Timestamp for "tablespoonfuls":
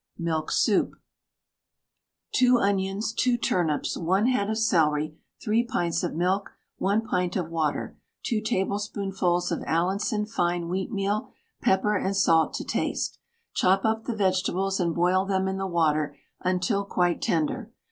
8.41-9.51